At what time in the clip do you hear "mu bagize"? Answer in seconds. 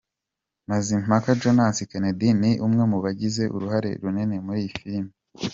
2.91-3.43